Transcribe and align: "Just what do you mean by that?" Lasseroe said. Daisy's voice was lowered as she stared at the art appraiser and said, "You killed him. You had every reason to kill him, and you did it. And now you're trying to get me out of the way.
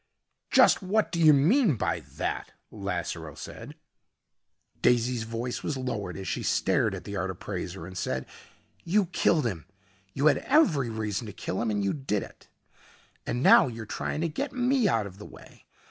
"Just 0.49 0.81
what 0.81 1.11
do 1.11 1.19
you 1.19 1.31
mean 1.31 1.75
by 1.75 1.99
that?" 1.99 2.53
Lasseroe 2.71 3.35
said. 3.37 3.75
Daisy's 4.81 5.25
voice 5.29 5.61
was 5.61 5.77
lowered 5.77 6.17
as 6.17 6.27
she 6.27 6.41
stared 6.41 6.95
at 6.95 7.03
the 7.03 7.15
art 7.15 7.29
appraiser 7.29 7.85
and 7.85 7.95
said, 7.95 8.25
"You 8.83 9.05
killed 9.05 9.45
him. 9.45 9.67
You 10.15 10.25
had 10.25 10.39
every 10.39 10.89
reason 10.89 11.27
to 11.27 11.33
kill 11.33 11.61
him, 11.61 11.69
and 11.69 11.83
you 11.83 11.93
did 11.93 12.23
it. 12.23 12.47
And 13.27 13.43
now 13.43 13.67
you're 13.67 13.85
trying 13.85 14.21
to 14.21 14.27
get 14.27 14.53
me 14.53 14.87
out 14.87 15.05
of 15.05 15.19
the 15.19 15.25
way. 15.27 15.67